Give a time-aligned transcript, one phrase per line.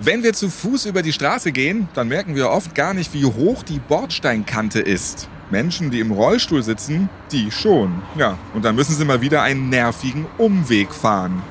[0.00, 3.24] Wenn wir zu Fuß über die Straße gehen, dann merken wir oft gar nicht, wie
[3.24, 5.28] hoch die Bordsteinkante ist.
[5.50, 8.00] Menschen, die im Rollstuhl sitzen, die schon.
[8.16, 11.42] Ja, und dann müssen sie mal wieder einen nervigen Umweg fahren.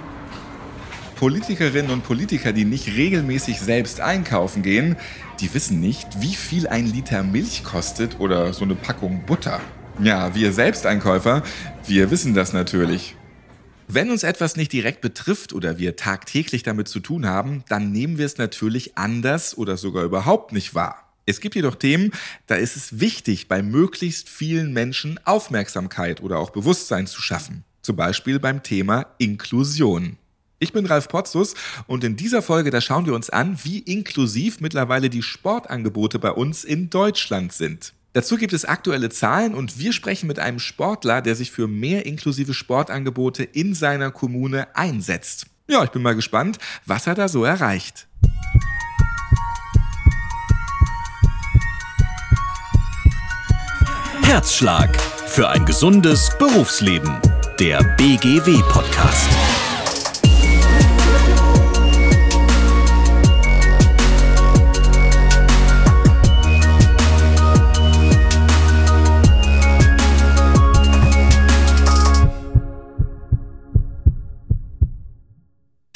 [1.17, 4.95] Politikerinnen und Politiker, die nicht regelmäßig selbst einkaufen gehen,
[5.41, 9.59] die wissen nicht, wie viel ein Liter Milch kostet oder so eine Packung Butter.
[10.01, 11.43] Ja, wir Selbsteinkäufer,
[11.85, 13.16] wir wissen das natürlich.
[13.89, 18.17] Wenn uns etwas nicht direkt betrifft oder wir tagtäglich damit zu tun haben, dann nehmen
[18.17, 21.07] wir es natürlich anders oder sogar überhaupt nicht wahr.
[21.25, 22.11] Es gibt jedoch Themen,
[22.47, 27.63] da ist es wichtig, bei möglichst vielen Menschen Aufmerksamkeit oder auch Bewusstsein zu schaffen.
[27.81, 30.17] Zum Beispiel beim Thema Inklusion.
[30.59, 31.53] Ich bin Ralf Potzus
[31.85, 36.31] und in dieser Folge, da schauen wir uns an, wie inklusiv mittlerweile die Sportangebote bei
[36.31, 37.93] uns in Deutschland sind.
[38.17, 42.07] Dazu gibt es aktuelle Zahlen und wir sprechen mit einem Sportler, der sich für mehr
[42.07, 45.45] inklusive Sportangebote in seiner Kommune einsetzt.
[45.67, 46.57] Ja, ich bin mal gespannt,
[46.87, 48.07] was er da so erreicht.
[54.23, 57.21] Herzschlag für ein gesundes Berufsleben.
[57.59, 59.66] Der BGW-Podcast.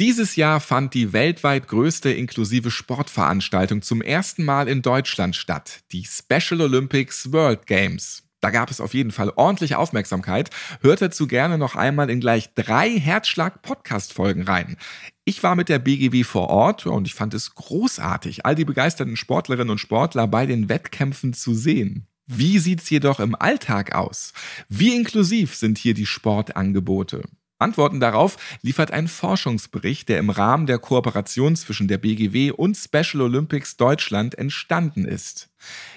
[0.02, 6.06] Dieses Jahr fand die weltweit größte inklusive Sportveranstaltung zum ersten Mal in Deutschland statt, die
[6.06, 8.24] Special Olympics World Games.
[8.40, 10.50] Da gab es auf jeden Fall ordentliche Aufmerksamkeit.
[10.82, 14.76] Hört dazu gerne noch einmal in gleich drei Herzschlag-Podcast-Folgen rein.
[15.24, 19.18] Ich war mit der BGW vor Ort und ich fand es großartig, all die begeisterten
[19.18, 22.08] Sportlerinnen und Sportler bei den Wettkämpfen zu sehen.
[22.26, 24.34] Wie sieht's jedoch im Alltag aus?
[24.68, 27.22] Wie inklusiv sind hier die Sportangebote?
[27.62, 33.22] Antworten darauf liefert ein Forschungsbericht, der im Rahmen der Kooperation zwischen der BGW und Special
[33.22, 35.50] Olympics Deutschland entstanden ist.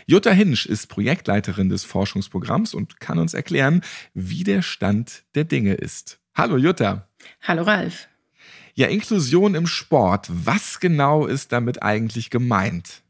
[0.07, 3.83] Jutta Hinsch ist Projektleiterin des Forschungsprogramms und kann uns erklären,
[4.13, 6.19] wie der Stand der Dinge ist.
[6.35, 7.08] Hallo Jutta.
[7.42, 8.08] Hallo Ralf.
[8.74, 10.29] Ja, Inklusion im Sport.
[10.30, 13.03] Was genau ist damit eigentlich gemeint?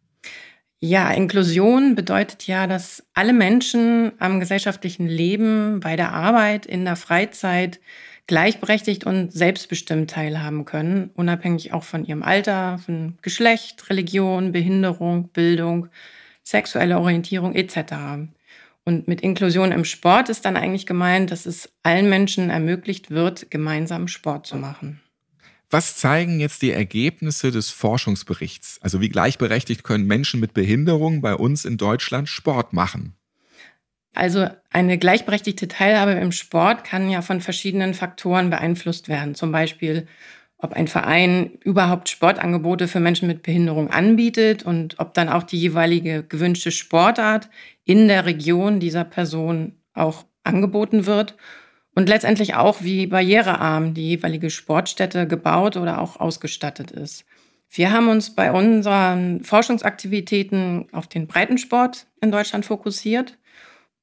[0.80, 6.96] Ja, Inklusion bedeutet ja, dass alle Menschen am gesellschaftlichen Leben, bei der Arbeit, in der
[6.96, 7.80] Freizeit
[8.26, 15.88] gleichberechtigt und selbstbestimmt teilhaben können, unabhängig auch von ihrem Alter, von Geschlecht, Religion, Behinderung, Bildung,
[16.42, 18.28] sexuelle Orientierung etc.
[18.84, 23.50] Und mit Inklusion im Sport ist dann eigentlich gemeint, dass es allen Menschen ermöglicht wird,
[23.50, 25.00] gemeinsam Sport zu machen.
[25.70, 28.78] Was zeigen jetzt die Ergebnisse des Forschungsberichts?
[28.80, 33.16] Also wie gleichberechtigt können Menschen mit Behinderung bei uns in Deutschland Sport machen?
[34.14, 39.34] Also eine gleichberechtigte Teilhabe im Sport kann ja von verschiedenen Faktoren beeinflusst werden.
[39.34, 40.06] Zum Beispiel,
[40.56, 45.58] ob ein Verein überhaupt Sportangebote für Menschen mit Behinderung anbietet und ob dann auch die
[45.58, 47.50] jeweilige gewünschte Sportart
[47.84, 51.36] in der Region dieser Person auch angeboten wird.
[51.96, 57.24] Und letztendlich auch, wie barrierearm die jeweilige Sportstätte gebaut oder auch ausgestattet ist.
[57.68, 63.36] Wir haben uns bei unseren Forschungsaktivitäten auf den Breitensport in Deutschland fokussiert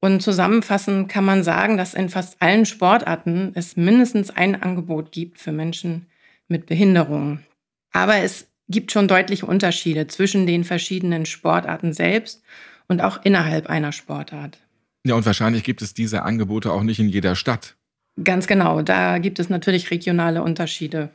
[0.02, 5.40] und zusammenfassend kann man sagen, dass in fast allen Sportarten es mindestens ein Angebot gibt
[5.40, 6.08] für Menschen
[6.48, 7.46] mit Behinderungen.
[7.92, 12.42] Aber es gibt schon deutliche Unterschiede zwischen den verschiedenen Sportarten selbst
[12.88, 14.58] und auch innerhalb einer Sportart.
[15.06, 17.76] Ja, und wahrscheinlich gibt es diese Angebote auch nicht in jeder Stadt.
[18.24, 21.12] Ganz genau, da gibt es natürlich regionale Unterschiede.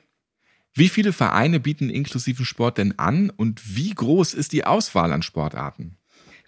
[0.75, 5.23] Wie viele Vereine bieten inklusiven Sport denn an und wie groß ist die Auswahl an
[5.23, 5.97] Sportarten?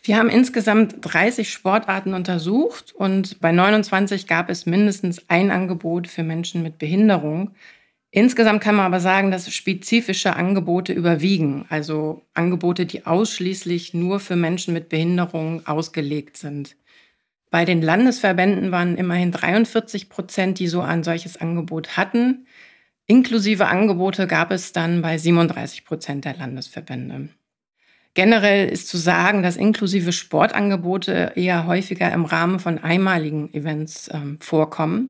[0.03, 6.23] Wir haben insgesamt 30 Sportarten untersucht und bei 29 gab es mindestens ein Angebot für
[6.23, 7.51] Menschen mit Behinderung.
[8.11, 14.37] Insgesamt kann man aber sagen, dass spezifische Angebote überwiegen, also Angebote, die ausschließlich nur für
[14.37, 16.77] Menschen mit Behinderung ausgelegt sind.
[17.51, 22.47] Bei den Landesverbänden waren immerhin 43 Prozent, die so ein solches Angebot hatten.
[23.07, 27.31] Inklusive Angebote gab es dann bei 37 Prozent der Landesverbände.
[28.19, 34.39] Generell ist zu sagen, dass inklusive Sportangebote eher häufiger im Rahmen von einmaligen Events ähm,
[34.41, 35.07] vorkommen.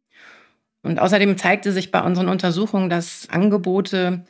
[0.83, 4.27] Und außerdem zeigte sich bei unseren Untersuchungen, dass Angebote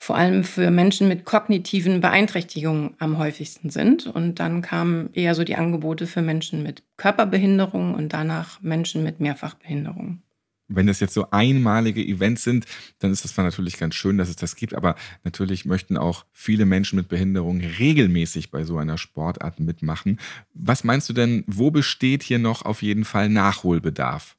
[0.00, 4.08] vor allem für Menschen mit kognitiven Beeinträchtigungen am häufigsten sind.
[4.08, 9.20] Und dann kamen eher so die Angebote für Menschen mit Körperbehinderung und danach Menschen mit
[9.20, 10.20] Mehrfachbehinderung
[10.68, 12.66] wenn das jetzt so einmalige Events sind,
[12.98, 16.24] dann ist das zwar natürlich ganz schön, dass es das gibt, aber natürlich möchten auch
[16.32, 20.18] viele Menschen mit Behinderung regelmäßig bei so einer Sportart mitmachen.
[20.54, 24.36] Was meinst du denn, wo besteht hier noch auf jeden Fall Nachholbedarf?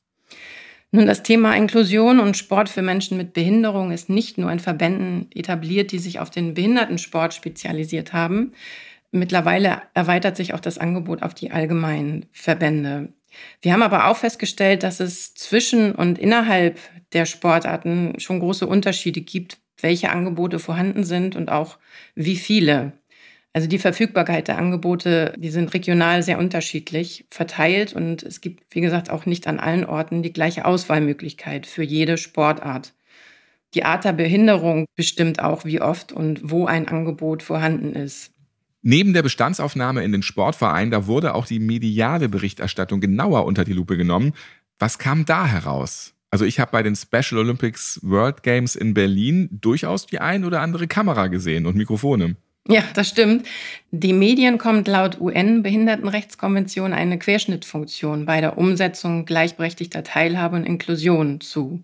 [0.91, 5.27] Nun, das Thema Inklusion und Sport für Menschen mit Behinderung ist nicht nur in Verbänden
[5.33, 8.53] etabliert, die sich auf den Behindertensport spezialisiert haben.
[9.11, 13.13] Mittlerweile erweitert sich auch das Angebot auf die allgemeinen Verbände.
[13.61, 16.79] Wir haben aber auch festgestellt, dass es zwischen und innerhalb
[17.13, 21.77] der Sportarten schon große Unterschiede gibt, welche Angebote vorhanden sind und auch
[22.15, 22.93] wie viele.
[23.53, 28.81] Also die Verfügbarkeit der Angebote, die sind regional sehr unterschiedlich verteilt und es gibt, wie
[28.81, 32.93] gesagt, auch nicht an allen Orten die gleiche Auswahlmöglichkeit für jede Sportart.
[33.73, 38.31] Die Art der Behinderung bestimmt auch, wie oft und wo ein Angebot vorhanden ist.
[38.89, 43.73] Neben der Bestandsaufnahme in den Sportverein, da wurde auch die mediale Berichterstattung genauer unter die
[43.73, 44.31] Lupe genommen.
[44.79, 46.13] Was kam da heraus?
[46.31, 50.61] Also ich habe bei den Special Olympics World Games in Berlin durchaus die ein oder
[50.61, 52.37] andere Kamera gesehen und Mikrofone.
[52.69, 53.45] Ja, das stimmt.
[53.91, 61.83] Die Medien kommt laut UN-Behindertenrechtskonvention eine Querschnittfunktion bei der Umsetzung gleichberechtigter Teilhabe und Inklusion zu.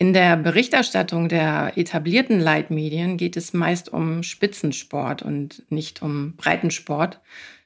[0.00, 7.20] In der Berichterstattung der etablierten Leitmedien geht es meist um Spitzensport und nicht um Breitensport.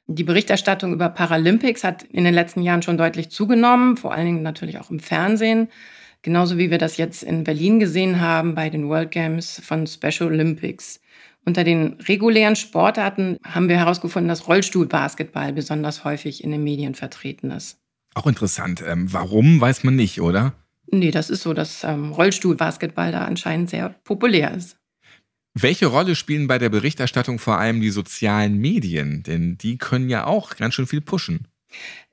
[0.08, 4.42] Die Berichterstattung über Paralympics hat in den letzten Jahren schon deutlich zugenommen, vor allen Dingen
[4.42, 5.68] natürlich auch im Fernsehen.
[6.22, 10.28] Genauso wie wir das jetzt in Berlin gesehen haben bei den World Games von Special
[10.28, 11.00] Olympics.
[11.44, 17.52] Unter den regulären Sportarten haben wir herausgefunden, dass Rollstuhlbasketball besonders häufig in den Medien vertreten
[17.52, 17.78] ist.
[18.14, 18.82] Auch interessant.
[18.84, 20.52] Ähm, warum, weiß man nicht, oder?
[20.90, 24.76] Nee, das ist so, dass ähm, Rollstuhlbasketball da anscheinend sehr populär ist.
[25.54, 29.22] Welche Rolle spielen bei der Berichterstattung vor allem die sozialen Medien?
[29.22, 31.46] Denn die können ja auch ganz schön viel pushen.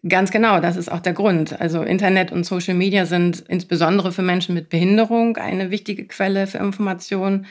[0.07, 1.59] Ganz genau, das ist auch der Grund.
[1.59, 6.57] Also Internet und Social Media sind insbesondere für Menschen mit Behinderung eine wichtige Quelle für
[6.57, 7.45] Informationen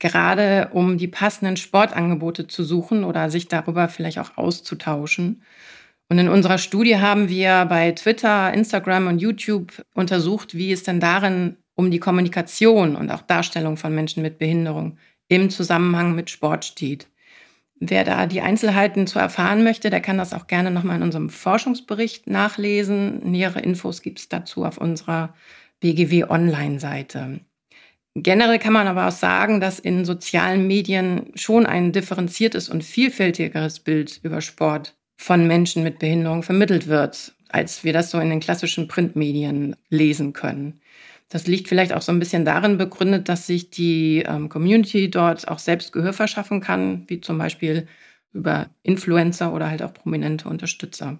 [0.00, 5.42] gerade um die passenden Sportangebote zu suchen oder sich darüber vielleicht auch auszutauschen.
[6.12, 11.00] Und in unserer Studie haben wir bei Twitter, Instagram und YouTube untersucht, wie es denn
[11.00, 14.98] darin um die Kommunikation und auch Darstellung von Menschen mit Behinderung
[15.28, 17.08] im Zusammenhang mit Sport steht.
[17.80, 21.30] Wer da die Einzelheiten zu erfahren möchte, der kann das auch gerne nochmal in unserem
[21.30, 23.20] Forschungsbericht nachlesen.
[23.20, 25.32] Nähere Infos gibt es dazu auf unserer
[25.80, 27.40] BGW Online-Seite.
[28.16, 33.80] Generell kann man aber auch sagen, dass in sozialen Medien schon ein differenziertes und vielfältigeres
[33.80, 38.40] Bild über Sport von Menschen mit Behinderung vermittelt wird, als wir das so in den
[38.40, 40.80] klassischen Printmedien lesen können.
[41.28, 45.46] Das liegt vielleicht auch so ein bisschen darin begründet, dass sich die ähm, Community dort
[45.46, 47.86] auch selbst Gehör verschaffen kann, wie zum Beispiel
[48.32, 51.18] über Influencer oder halt auch prominente Unterstützer.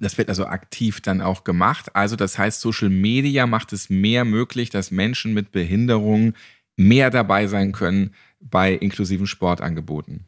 [0.00, 1.94] Das wird also aktiv dann auch gemacht.
[1.94, 6.34] Also das heißt, Social Media macht es mehr möglich, dass Menschen mit Behinderungen
[6.76, 10.24] mehr dabei sein können bei inklusiven Sportangeboten.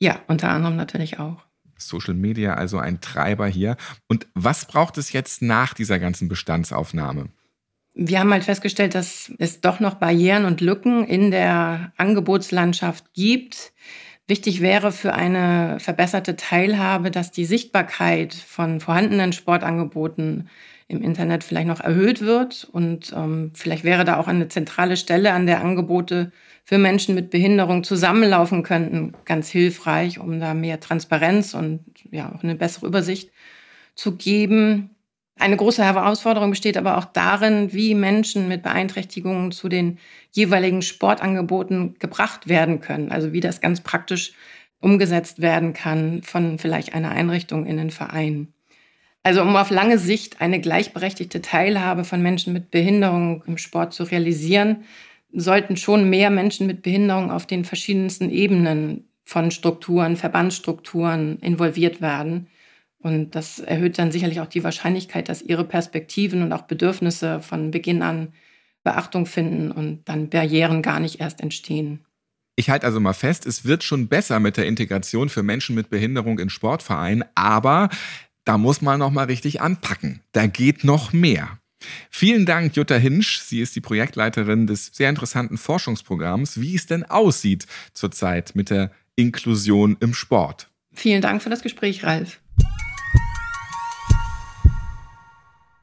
[0.00, 1.47] Ja, unter anderem natürlich auch.
[1.78, 3.76] Social Media also ein Treiber hier.
[4.08, 7.28] Und was braucht es jetzt nach dieser ganzen Bestandsaufnahme?
[7.94, 13.72] Wir haben halt festgestellt, dass es doch noch Barrieren und Lücken in der Angebotslandschaft gibt.
[14.28, 20.48] Wichtig wäre für eine verbesserte Teilhabe, dass die Sichtbarkeit von vorhandenen Sportangeboten
[20.88, 22.68] im Internet vielleicht noch erhöht wird.
[22.72, 26.32] Und ähm, vielleicht wäre da auch eine zentrale Stelle, an der Angebote
[26.64, 32.42] für Menschen mit Behinderung zusammenlaufen könnten, ganz hilfreich, um da mehr Transparenz und ja auch
[32.42, 33.30] eine bessere Übersicht
[33.94, 34.90] zu geben.
[35.38, 39.98] Eine große Herausforderung besteht aber auch darin, wie Menschen mit Beeinträchtigungen zu den
[40.32, 43.12] jeweiligen Sportangeboten gebracht werden können.
[43.12, 44.32] Also wie das ganz praktisch
[44.80, 48.52] umgesetzt werden kann von vielleicht einer Einrichtung in den Verein.
[49.28, 54.04] Also um auf lange Sicht eine gleichberechtigte Teilhabe von Menschen mit Behinderung im Sport zu
[54.04, 54.84] realisieren,
[55.30, 62.46] sollten schon mehr Menschen mit Behinderung auf den verschiedensten Ebenen von Strukturen, Verbandsstrukturen involviert werden.
[63.00, 67.70] Und das erhöht dann sicherlich auch die Wahrscheinlichkeit, dass ihre Perspektiven und auch Bedürfnisse von
[67.70, 68.32] Beginn an
[68.82, 72.02] Beachtung finden und dann Barrieren gar nicht erst entstehen.
[72.56, 75.90] Ich halte also mal fest, es wird schon besser mit der Integration für Menschen mit
[75.90, 77.88] Behinderung in Sportvereinen, aber
[78.48, 80.22] da muss man noch mal richtig anpacken.
[80.32, 81.58] Da geht noch mehr.
[82.08, 83.40] Vielen Dank, Jutta Hinsch.
[83.40, 88.90] Sie ist die Projektleiterin des sehr interessanten Forschungsprogramms, wie es denn aussieht zurzeit mit der
[89.16, 90.70] Inklusion im Sport.
[90.94, 92.40] Vielen Dank für das Gespräch, Ralf.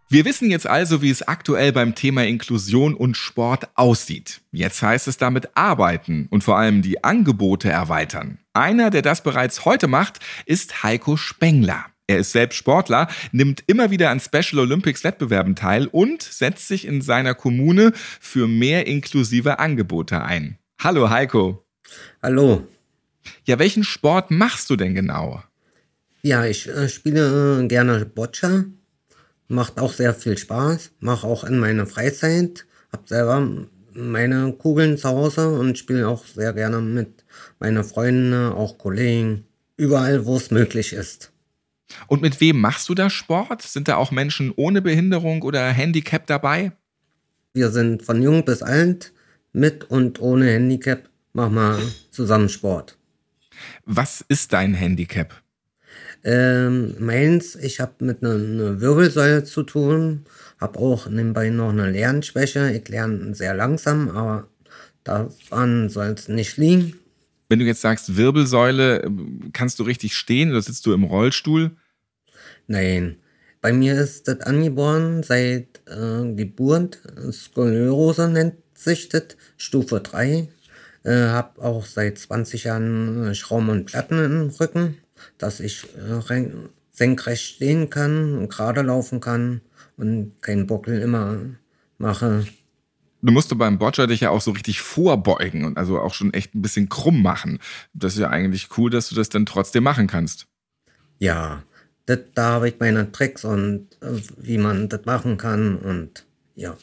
[0.09, 4.41] Wir wissen jetzt also, wie es aktuell beim Thema Inklusion und Sport aussieht.
[4.51, 8.39] Jetzt heißt es damit arbeiten und vor allem die Angebote erweitern.
[8.53, 11.85] Einer, der das bereits heute macht, ist Heiko Spengler.
[12.07, 16.85] Er ist selbst Sportler, nimmt immer wieder an Special Olympics Wettbewerben teil und setzt sich
[16.85, 20.57] in seiner Kommune für mehr inklusive Angebote ein.
[20.79, 21.65] Hallo Heiko.
[22.21, 22.67] Hallo.
[23.45, 25.43] Ja, welchen Sport machst du denn genau?
[26.21, 28.65] Ja, ich äh, spiele äh, gerne Boccia
[29.47, 30.91] Macht auch sehr viel Spaß.
[30.99, 32.65] Mache auch in meiner Freizeit.
[32.91, 33.47] Hab selber
[33.93, 37.23] meine Kugeln zu Hause und spiele auch sehr gerne mit
[37.59, 39.45] meinen Freunden, auch Kollegen,
[39.77, 41.31] überall, wo es möglich ist.
[42.07, 43.61] Und mit wem machst du da Sport?
[43.61, 46.71] Sind da auch Menschen ohne Behinderung oder Handicap dabei?
[47.53, 49.13] Wir sind von jung bis alt,
[49.53, 51.79] mit und ohne Handicap, machen wir
[52.11, 52.97] zusammen Sport.
[53.85, 55.41] Was ist dein Handicap?
[56.23, 60.25] Ähm, meins, ich habe mit einer eine Wirbelsäule zu tun,
[60.59, 62.71] habe auch nebenbei noch eine Lernschwäche.
[62.71, 64.47] Ich lerne sehr langsam, aber
[65.03, 66.99] daran soll es nicht liegen.
[67.47, 69.09] Wenn du jetzt sagst Wirbelsäule,
[69.53, 71.71] kannst du richtig stehen oder sitzt du im Rollstuhl?
[72.67, 73.17] Nein,
[73.61, 76.99] bei mir ist das angeboren seit äh, Geburt.
[77.31, 80.49] Skoliose nennt sich das, Stufe 3.
[81.03, 84.97] Äh, habe auch seit 20 Jahren äh, Schrauben und Platten im Rücken,
[85.37, 86.45] dass ich äh,
[86.91, 89.61] senkrecht stehen kann gerade laufen kann
[89.97, 91.39] und keinen Buckel immer
[91.97, 92.45] mache.
[93.25, 96.31] Du musst du beim Boccia dich ja auch so richtig vorbeugen und also auch schon
[96.31, 97.57] echt ein bisschen krumm machen.
[97.93, 100.45] Das ist ja eigentlich cool, dass du das dann trotzdem machen kannst.
[101.17, 101.63] Ja,
[102.05, 106.77] das, da habe ich meine Tricks und äh, wie man das machen kann und ja.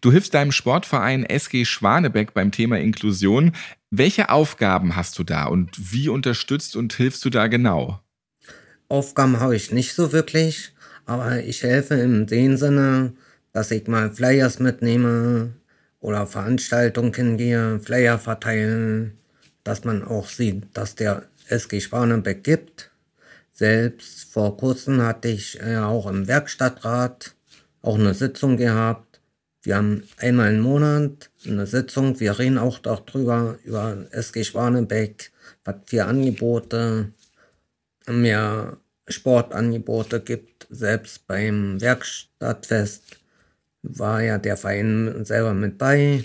[0.00, 3.52] Du hilfst deinem Sportverein SG Schwanebeck beim Thema Inklusion.
[3.90, 8.00] Welche Aufgaben hast du da und wie unterstützt und hilfst du da genau?
[8.88, 10.72] Aufgaben habe ich nicht so wirklich,
[11.06, 13.12] aber ich helfe in dem Sinne,
[13.52, 15.52] dass ich mal Flyers mitnehme
[16.00, 19.18] oder Veranstaltungen hingehe, Flyer verteilen,
[19.64, 22.90] dass man auch sieht, dass der SG Schwanebeck gibt.
[23.52, 27.34] Selbst vor kurzem hatte ich äh, auch im Werkstattrat
[27.82, 29.20] auch eine Sitzung gehabt.
[29.62, 32.18] Wir haben einmal im Monat eine Sitzung.
[32.20, 35.30] Wir reden auch darüber, über SG Schwanebeck,
[35.64, 37.12] was für Angebote
[38.06, 40.66] mehr Sportangebote gibt.
[40.70, 43.19] Selbst beim Werkstattfest
[43.82, 46.24] war ja der Verein selber mit bei,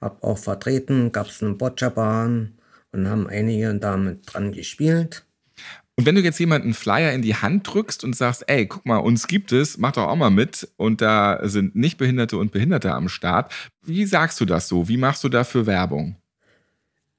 [0.00, 2.54] hab auch vertreten, gab es eine Boccia-Bahn
[2.92, 5.24] und haben einige damit dran gespielt.
[5.96, 8.96] Und wenn du jetzt jemanden Flyer in die Hand drückst und sagst, ey, guck mal,
[8.96, 13.08] uns gibt es, mach doch auch mal mit und da sind Nichtbehinderte und Behinderte am
[13.08, 14.88] Start, wie sagst du das so?
[14.88, 16.16] Wie machst du dafür Werbung?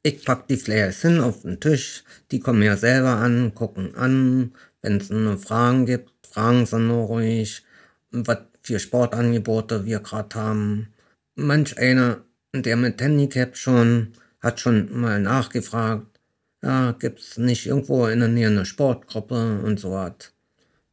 [0.03, 4.51] Ich pack die Flyers hin auf den Tisch, die kommen ja selber an, gucken an,
[4.81, 5.09] wenn es
[5.43, 7.63] Fragen gibt, fragen sie nur ruhig,
[8.11, 10.93] was für Sportangebote wir gerade haben.
[11.35, 16.19] Manch einer, der mit Handicap schon, hat schon mal nachgefragt,
[16.63, 20.33] ja, gibt's nicht irgendwo in der Nähe eine Sportgruppe und so was,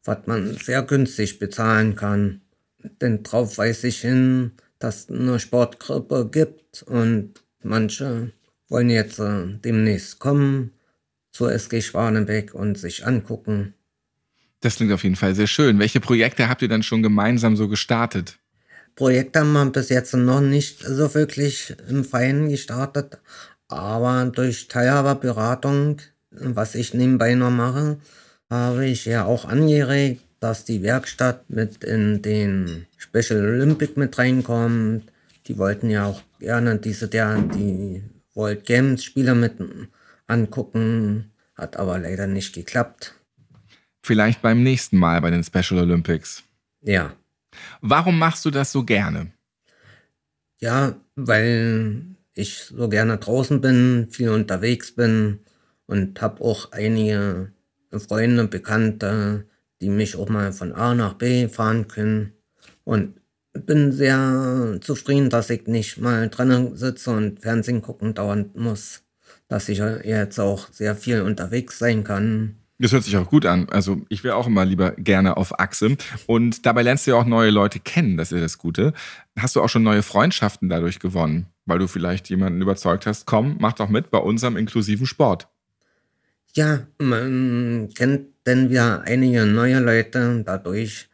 [0.05, 2.43] was man sehr günstig bezahlen kann.
[3.01, 8.33] Denn drauf weise ich hin, dass es eine Sportgruppe gibt und manche
[8.69, 10.73] wollen jetzt äh, demnächst kommen
[11.31, 13.75] zur SG Schwanebeck und sich angucken.
[14.63, 15.81] Das klingt auf jeden Fall sehr schön.
[15.81, 18.39] Welche Projekte habt ihr dann schon gemeinsam so gestartet?
[18.95, 23.19] Projekte haben wir bis jetzt noch nicht so wirklich im Verein gestartet,
[23.67, 25.99] aber durch Teilhaberberatung,
[26.31, 27.99] was ich nebenbei noch mache,
[28.49, 35.11] habe ich ja auch angeregt, dass die Werkstatt mit in den Special Olympic mit reinkommt.
[35.49, 38.05] Die wollten ja auch gerne diese der die
[38.35, 39.55] World Games Spieler mit
[40.29, 43.15] angucken, hat aber leider nicht geklappt.
[44.03, 46.43] Vielleicht beim nächsten Mal bei den Special Olympics.
[46.81, 47.15] Ja.
[47.81, 49.31] Warum machst du das so gerne?
[50.59, 52.03] Ja, weil
[52.35, 55.41] ich so gerne draußen bin, viel unterwegs bin
[55.87, 57.53] und habe auch einige
[57.93, 59.47] Freunde, Bekannte,
[59.81, 62.33] die mich auch mal von A nach B fahren können.
[62.85, 63.21] Und
[63.53, 69.03] bin sehr zufrieden, dass ich nicht mal drinnen sitze und Fernsehen gucken dauernd muss.
[69.47, 73.69] Dass ich jetzt auch sehr viel unterwegs sein kann das hört sich auch gut an.
[73.71, 75.97] Also ich wäre auch immer lieber gerne auf Achse.
[76.27, 78.93] Und dabei lernst du ja auch neue Leute kennen, das ist ja das Gute.
[79.39, 83.57] Hast du auch schon neue Freundschaften dadurch gewonnen, weil du vielleicht jemanden überzeugt hast, komm,
[83.61, 85.49] mach doch mit bei unserem inklusiven Sport.
[86.55, 91.09] Ja, man kennt denn wir einige neue Leute dadurch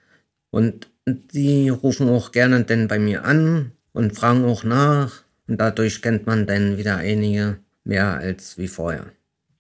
[0.51, 6.03] und die rufen auch gerne denn bei mir an und fragen auch nach und dadurch
[6.03, 9.07] kennt man dann wieder einige mehr als wie vorher.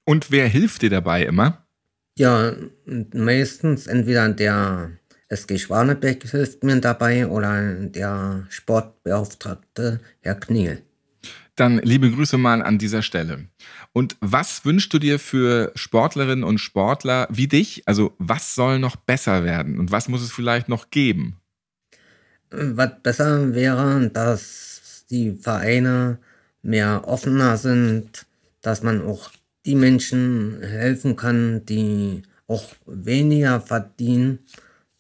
[0.04, 1.67] Und wer hilft dir dabei immer?
[2.18, 2.52] Ja,
[3.14, 4.90] meistens entweder der
[5.28, 10.82] SG Schwanebeck hilft mir dabei oder der Sportbeauftragte Herr Kniel.
[11.54, 13.46] Dann liebe Grüße mal an dieser Stelle.
[13.92, 17.84] Und was wünschst du dir für Sportlerinnen und Sportler wie dich?
[17.86, 21.40] Also was soll noch besser werden und was muss es vielleicht noch geben?
[22.50, 26.18] Was besser wäre, dass die Vereine
[26.62, 28.26] mehr offener sind,
[28.60, 29.30] dass man auch
[29.68, 34.38] die Menschen helfen kann, die auch weniger verdienen,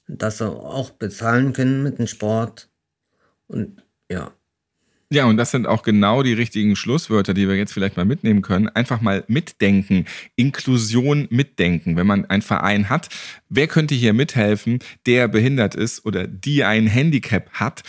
[0.06, 2.68] dass sie auch bezahlen können mit dem Sport.
[3.46, 4.30] Und ja.
[5.10, 8.42] Ja, und das sind auch genau die richtigen Schlusswörter, die wir jetzt vielleicht mal mitnehmen
[8.42, 8.68] können.
[8.68, 10.04] Einfach mal mitdenken,
[10.36, 11.96] Inklusion mitdenken.
[11.96, 13.08] Wenn man einen Verein hat,
[13.48, 17.84] wer könnte hier mithelfen, der behindert ist oder die ein Handicap hat?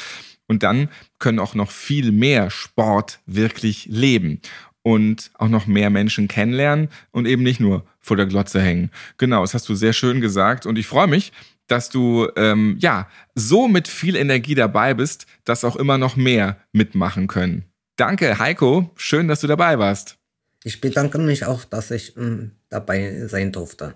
[0.48, 0.88] Und dann
[1.20, 4.42] können auch noch viel mehr Sport wirklich leben
[4.84, 8.92] und auch noch mehr Menschen kennenlernen und eben nicht nur vor der Glotze hängen.
[9.18, 11.32] Genau, das hast du sehr schön gesagt und ich freue mich,
[11.68, 16.58] dass du ähm, ja so mit viel Energie dabei bist, dass auch immer noch mehr
[16.72, 17.66] mitmachen können.
[17.96, 18.90] Danke, Heiko.
[18.96, 20.18] Schön, dass du dabei warst.
[20.64, 23.96] Ich bedanke mich auch, dass ich ähm, dabei sein durfte.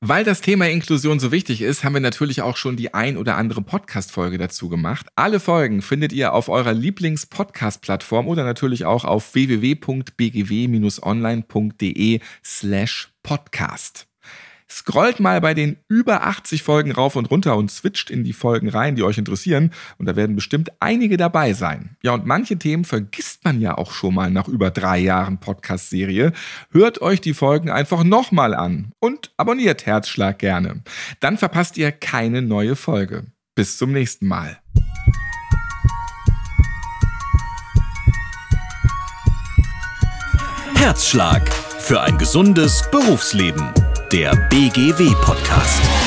[0.00, 3.36] Weil das Thema Inklusion so wichtig ist, haben wir natürlich auch schon die ein oder
[3.36, 5.08] andere Podcast-Folge dazu gemacht.
[5.16, 14.07] Alle Folgen findet ihr auf eurer Lieblings-Podcast-Plattform oder natürlich auch auf www.bgw-online.de slash podcast.
[14.70, 18.68] Scrollt mal bei den über 80 Folgen rauf und runter und switcht in die Folgen
[18.68, 19.72] rein, die euch interessieren.
[19.96, 21.96] Und da werden bestimmt einige dabei sein.
[22.02, 26.32] Ja, und manche Themen vergisst man ja auch schon mal nach über drei Jahren Podcast-Serie.
[26.70, 30.82] Hört euch die Folgen einfach nochmal an und abonniert Herzschlag gerne.
[31.20, 33.24] Dann verpasst ihr keine neue Folge.
[33.54, 34.58] Bis zum nächsten Mal.
[40.76, 41.48] Herzschlag
[41.80, 43.72] für ein gesundes Berufsleben
[44.12, 45.97] der BGW Podcast.